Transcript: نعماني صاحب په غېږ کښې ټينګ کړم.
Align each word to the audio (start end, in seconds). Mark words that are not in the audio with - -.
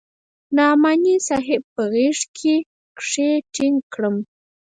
نعماني 0.55 1.15
صاحب 1.27 1.61
په 1.73 1.83
غېږ 1.93 2.17
کښې 2.97 3.31
ټينګ 3.53 3.77
کړم. 3.93 4.15